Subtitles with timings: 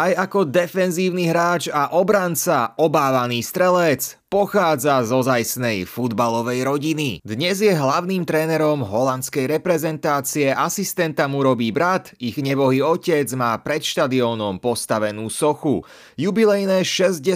[0.00, 7.18] Aj ako defenzívny hráč a obranca, obávaný strelec, pochádza z ozajstnej futbalovej rodiny.
[7.26, 13.82] Dnes je hlavným trénerom holandskej reprezentácie, asistenta mu robí brat, ich nebohý otec má pred
[13.82, 15.82] štadiónom postavenú sochu.
[16.14, 17.26] Jubilejné 60.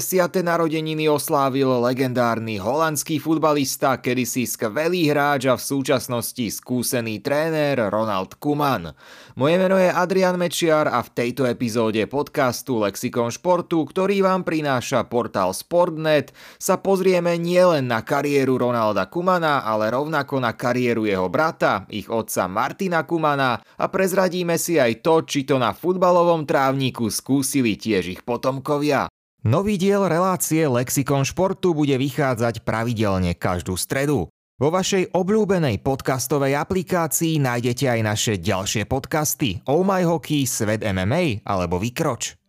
[0.46, 8.94] narodeniny oslávil legendárny holandský futbalista, kedysi skvelý hráč a v súčasnosti skúsený tréner Ronald Kuman.
[9.34, 15.02] Moje meno je Adrian Mečiar a v tejto epizóde podcastu Lexikon športu, ktorý vám prináša
[15.10, 21.88] portál Sportnet, sa pozrieme nielen na kariéru Ronalda Kumana, ale rovnako na kariéru jeho brata,
[21.88, 27.80] ich otca Martina Kumana a prezradíme si aj to, či to na futbalovom trávniku skúsili
[27.80, 29.08] tiež ich potomkovia.
[29.48, 34.28] Nový diel relácie Lexikon športu bude vychádzať pravidelne každú stredu.
[34.54, 41.42] Vo vašej obľúbenej podcastovej aplikácii nájdete aj naše ďalšie podcasty Oh My Hockey, Svet MMA
[41.42, 42.43] alebo Vykroč.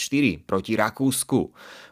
[0.48, 1.40] proti Rakúsku.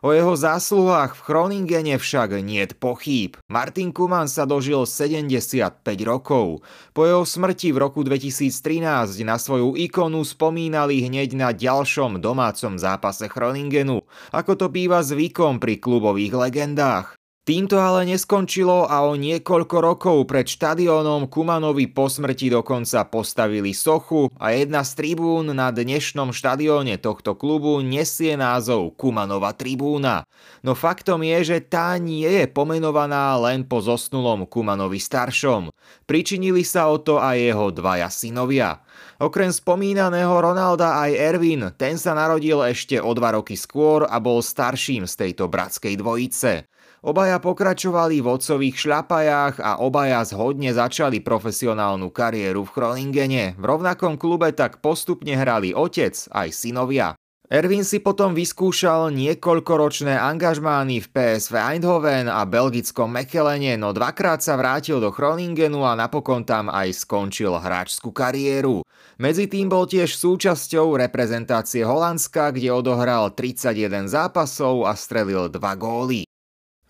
[0.01, 3.37] O jeho zásluhách v Chroningene však niet pochýb.
[3.53, 6.65] Martin Kuman sa dožil 75 rokov.
[6.97, 13.29] Po jeho smrti v roku 2013 na svoju ikonu spomínali hneď na ďalšom domácom zápase
[13.29, 14.01] Chroningenu,
[14.33, 17.21] ako to býva zvykom pri klubových legendách.
[17.43, 24.31] Týmto ale neskončilo a o niekoľko rokov pred štadiónom Kumanovi po smrti dokonca postavili sochu
[24.39, 30.23] a jedna z tribún na dnešnom štadióne tohto klubu nesie názov Kumanova tribúna.
[30.63, 35.75] No faktom je, že tá nie je pomenovaná len po zosnulom Kumanovi staršom.
[36.07, 38.87] Pričinili sa o to aj jeho dvaja synovia.
[39.19, 44.39] Okrem spomínaného Ronalda aj Ervin, ten sa narodil ešte o dva roky skôr a bol
[44.39, 46.71] starším z tejto bratskej dvojice.
[47.03, 53.59] Obaja pokračovali v otcových šľapajách a obaja zhodne začali profesionálnu kariéru v Chroningene.
[53.59, 57.19] V rovnakom klube tak postupne hrali otec aj synovia.
[57.51, 64.55] Erwin si potom vyskúšal niekoľkoročné angažmány v PSV Eindhoven a belgickom Mechelene, no dvakrát sa
[64.55, 68.87] vrátil do Chroningenu a napokon tam aj skončil hráčskú kariéru.
[69.19, 76.23] Medzi tým bol tiež súčasťou reprezentácie Holandska, kde odohral 31 zápasov a strelil 2 góly.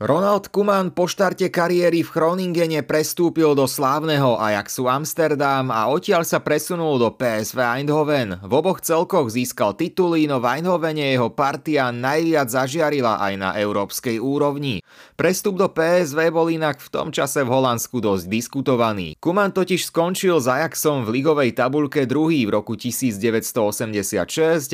[0.02, 6.42] Ronald Kuman po štarte kariéry v Chroningene prestúpil do slávneho Ajaxu Amsterdam a odtiaľ sa
[6.42, 8.34] presunul do PSV Eindhoven.
[8.42, 14.18] V oboch celkoch získal tituly, no v Eindhovene jeho partia najviac zažiarila aj na európskej
[14.18, 14.82] úrovni.
[15.14, 19.14] Prestup do PSV bol inak v tom čase v Holandsku dosť diskutovaný.
[19.22, 24.18] Kuman totiž skončil s Ajaxom v ligovej tabulke druhý v roku 1986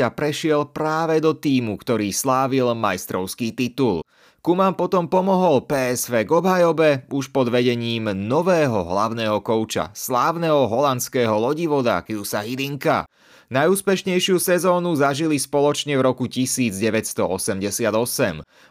[0.01, 4.01] a prešiel práve do týmu, ktorý slávil majstrovský titul.
[4.49, 12.01] Kuman potom pomohol PSV k obhajobe už pod vedením nového hlavného kouča, slávneho holandského lodivoda
[12.01, 13.05] Kjusa Hidinka.
[13.53, 17.29] Najúspešnejšiu sezónu zažili spoločne v roku 1988.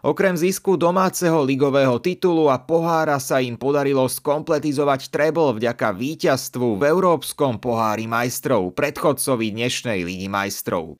[0.02, 6.90] Okrem zisku domáceho ligového titulu a pohára sa im podarilo skompletizovať treble vďaka víťazstvu v
[6.90, 10.98] Európskom pohári majstrov, predchodcovi dnešnej ligy majstrov.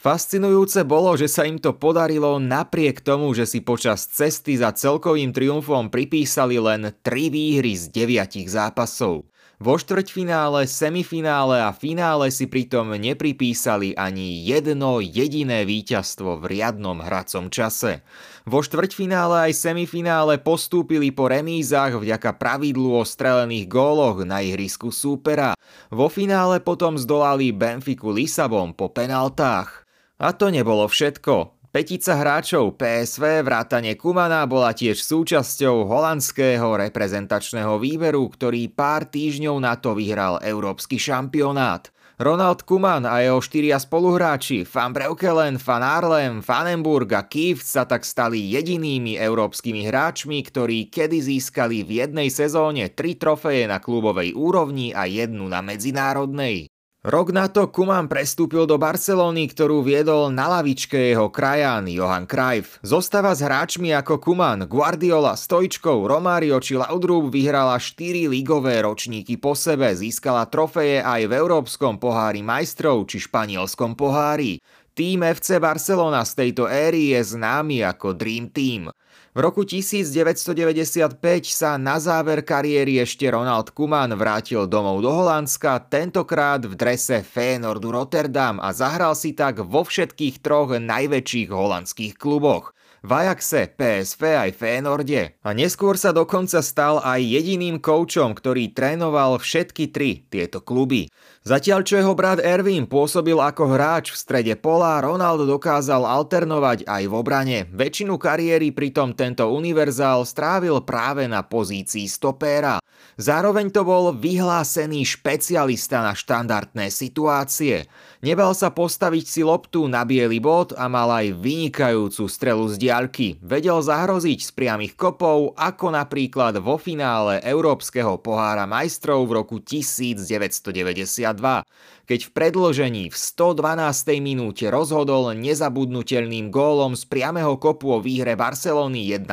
[0.00, 5.28] Fascinujúce bolo, že sa im to podarilo napriek tomu, že si počas cesty za celkovým
[5.28, 9.28] triumfom pripísali len 3 výhry z 9 zápasov.
[9.60, 17.52] Vo štvrťfinále, semifinále a finále si pritom nepripísali ani jedno jediné víťazstvo v riadnom hracom
[17.52, 18.00] čase.
[18.48, 25.52] Vo štvrťfinále aj semifinále postúpili po remízach vďaka pravidlu o strelených góloch na ihrisku súpera.
[25.92, 29.79] Vo finále potom zdolali Benfiku Lisabon po penaltách.
[30.20, 31.56] A to nebolo všetko.
[31.72, 39.80] Petica hráčov PSV vrátane Kumana bola tiež súčasťou holandského reprezentačného výberu, ktorý pár týždňov na
[39.80, 41.88] to vyhral európsky šampionát.
[42.20, 48.04] Ronald Kuman a jeho štyria spoluhráči Van Breukelen, Van Arlem, Vanenburg a Kieft sa tak
[48.04, 54.92] stali jedinými európskymi hráčmi, ktorí kedy získali v jednej sezóne tri trofeje na klubovej úrovni
[54.92, 56.68] a jednu na medzinárodnej.
[57.00, 62.76] Rok na to Kuman prestúpil do Barcelóny, ktorú viedol na lavičke jeho krajan Johan Cruyff.
[62.84, 69.56] Zostava s hráčmi ako Kuman, Guardiola, Stojčkov, Romario či Laudrup vyhrala 4 ligové ročníky po
[69.56, 74.60] sebe, získala trofeje aj v Európskom pohári majstrov či španielskom pohári.
[74.92, 78.92] Tým FC Barcelona z tejto éry je známy ako Dream Team.
[79.30, 81.14] V roku 1995
[81.46, 87.94] sa na záver kariéry ešte Ronald Kuman vrátil domov do Holandska, tentokrát v drese Feyenoordu
[87.94, 92.74] Rotterdam a zahral si tak vo všetkých troch najväčších holandských kluboch.
[93.00, 95.40] V Ajaxe, PSV aj Feyenoorde.
[95.40, 101.08] A neskôr sa dokonca stal aj jediným koučom, ktorý trénoval všetky tri tieto kluby.
[101.40, 107.02] Zatiaľ čo jeho brat Erwin pôsobil ako hráč v strede pola, Ronaldo dokázal alternovať aj
[107.08, 107.58] v obrane.
[107.72, 112.76] Väčšinu kariéry pritom tento univerzál strávil práve na pozícii stopéra.
[113.16, 117.88] Zároveň to bol vyhlásený špecialista na štandardné situácie.
[118.20, 123.38] Nebal sa postaviť si loptu na biely bod a mal aj vynikajúcu strelu z diaľky.
[123.38, 131.62] Vedel zahroziť z priamých kopov, ako napríklad vo finále Európskeho pohára majstrov v roku 1992
[132.10, 134.18] keď v predložení v 112.
[134.18, 139.30] minúte rozhodol nezabudnutelným gólom z priamého kopu o výhre Barcelony 1-0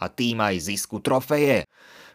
[0.00, 1.68] a tým aj zisku trofeje.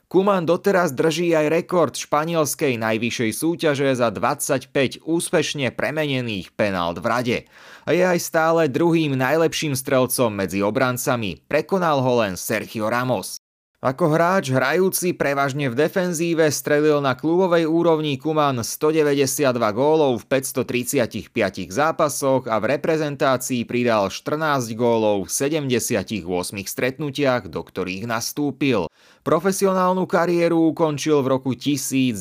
[0.09, 7.38] Kuman doteraz drží aj rekord španielskej najvyššej súťaže za 25 úspešne premenených penált v rade.
[7.85, 11.45] Je aj stále druhým najlepším strelcom medzi obrancami.
[11.45, 13.38] Prekonal ho len Sergio Ramos.
[13.79, 21.31] Ako hráč hrajúci prevažne v defenzíve strelil na klubovej úrovni Kuman 192 gólov v 535
[21.71, 26.27] zápasoch a v reprezentácii pridal 14 gólov v 78
[26.59, 28.91] stretnutiach, do ktorých nastúpil.
[29.23, 32.19] Profesionálnu kariéru ukončil v roku 1997.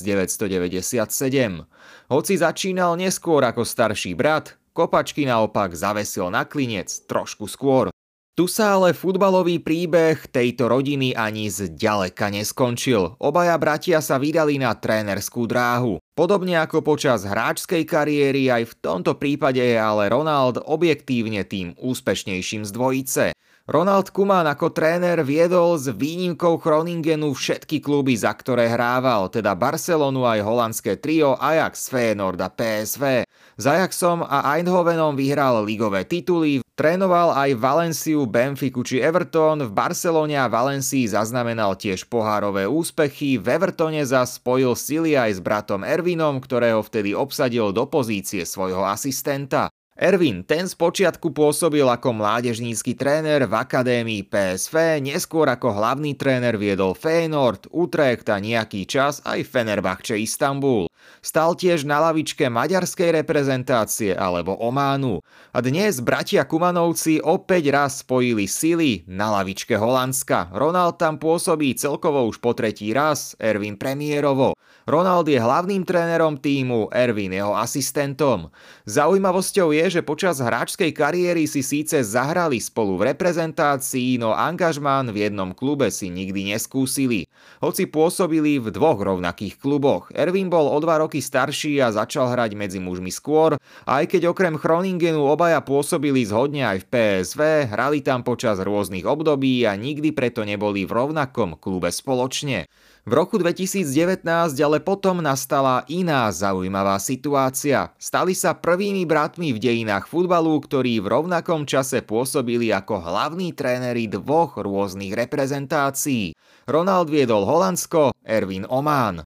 [2.07, 7.91] Hoci začínal neskôr ako starší brat, kopačky naopak zavesil na klinec trošku skôr.
[8.39, 13.19] Tu sa ale futbalový príbeh tejto rodiny ani zďaleka neskončil.
[13.19, 15.99] Obaja bratia sa vydali na trénerskú dráhu.
[16.15, 22.63] Podobne ako počas hráčskej kariéry, aj v tomto prípade je ale Ronald objektívne tým úspešnejším
[22.63, 23.25] z dvojice.
[23.67, 30.25] Ronald Kuman ako tréner viedol s výnimkou Chroningenu všetky kluby, za ktoré hrával, teda Barcelonu
[30.25, 33.27] aj holandské trio Ajax, Feyenoord a PSV.
[33.59, 40.39] S Ajaxom a Eindhovenom vyhral ligové tituly, trénoval aj Valenciu, Benfiku či Everton, v Barcelone
[40.39, 46.39] a Valencii zaznamenal tiež pohárové úspechy, v Evertone zas spojil sily aj s bratom Ervinom,
[46.39, 49.67] ktorého vtedy obsadil do pozície svojho asistenta.
[49.99, 56.95] Ervin, ten počiatku pôsobil ako mládežnícky tréner v akadémii PSV, neskôr ako hlavný tréner viedol
[56.95, 60.87] Feyenoord, Utrecht a nejaký čas aj Fenerbahce Istanbul.
[61.23, 65.23] Stal tiež na lavičke maďarskej reprezentácie alebo Ománu.
[65.55, 70.51] A dnes bratia Kumanovci opäť raz spojili sily na lavičke Holandska.
[70.51, 74.58] Ronald tam pôsobí celkovo už po tretí raz, Ervin premiérovo.
[74.89, 78.49] Ronald je hlavným trénerom týmu, Ervin jeho asistentom.
[78.89, 85.29] Zaujímavosťou je, že počas hráčskej kariéry si síce zahrali spolu v reprezentácii, no angažmán v
[85.29, 87.29] jednom klube si nikdy neskúsili.
[87.61, 90.09] Hoci pôsobili v dvoch rovnakých kluboch.
[90.17, 94.57] Ervin bol o dva roky starší a začal hrať medzi mužmi skôr, aj keď okrem
[94.57, 100.49] Chroningenu obaja pôsobili zhodne aj v PSV, hrali tam počas rôznych období a nikdy preto
[100.49, 102.73] neboli v rovnakom klube spoločne.
[103.09, 104.21] V roku 2019
[104.61, 107.89] ale potom nastala iná zaujímavá situácia.
[107.97, 114.13] Stali sa prvými bratmi v dejinách futbalu, ktorí v rovnakom čase pôsobili ako hlavní tréneri
[114.13, 116.37] dvoch rôznych reprezentácií.
[116.69, 119.25] Ronald viedol Holandsko, Erwin Oman.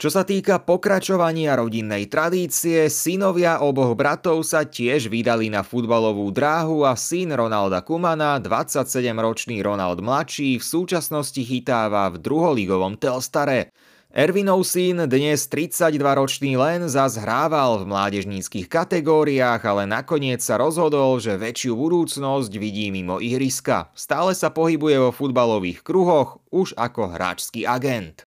[0.00, 6.88] Čo sa týka pokračovania rodinnej tradície, synovia oboch bratov sa tiež vydali na futbalovú dráhu
[6.88, 13.76] a syn Ronalda Kumana, 27-ročný Ronald mladší, v súčasnosti chytáva v druholigovom Telstare.
[14.08, 21.36] Ervinov syn, dnes 32-ročný len, zas hrával v mládežníckých kategóriách, ale nakoniec sa rozhodol, že
[21.36, 23.92] väčšiu budúcnosť vidí mimo ihriska.
[23.92, 28.24] Stále sa pohybuje vo futbalových kruhoch, už ako hráčský agent.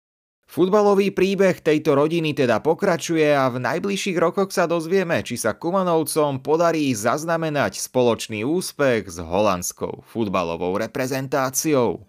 [0.49, 6.41] Futbalový príbeh tejto rodiny teda pokračuje a v najbližších rokoch sa dozvieme, či sa Kumanovcom
[6.41, 12.01] podarí zaznamenať spoločný úspech s holandskou futbalovou reprezentáciou.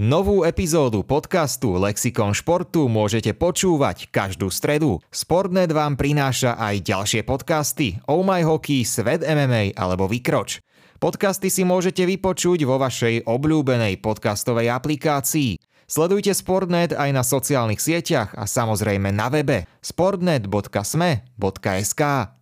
[0.00, 5.04] Novú epizódu podcastu Lexikon športu môžete počúvať každú stredu.
[5.12, 10.71] Sportnet vám prináša aj ďalšie podcasty Oh My Hockey, Svet MMA alebo Vykroč.
[11.02, 15.58] Podcasty si môžete vypočuť vo vašej obľúbenej podcastovej aplikácii.
[15.90, 22.02] Sledujte Sportnet aj na sociálnych sieťach a samozrejme na webe sportnet.sme.sk.